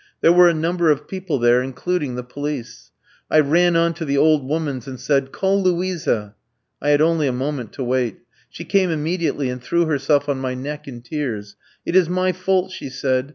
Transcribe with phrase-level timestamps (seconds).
[0.21, 2.89] There were a number of people there, including the police.
[3.29, 6.33] I ran on to the old woman's and said: "'Call Luisa!'
[6.81, 8.17] "I had only a moment to wait.
[8.49, 11.55] She came immediately, and threw herself on my neck in tears.
[11.85, 13.29] "'It is my fault,' she said.